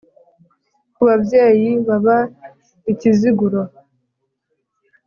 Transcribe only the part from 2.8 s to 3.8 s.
i kiziguro